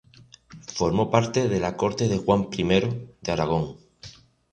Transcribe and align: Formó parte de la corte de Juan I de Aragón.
Formó 0.77 1.11
parte 1.11 1.47
de 1.47 1.59
la 1.59 1.77
corte 1.77 2.07
de 2.07 2.17
Juan 2.17 2.47
I 2.57 2.63
de 2.63 3.31
Aragón. 3.31 3.77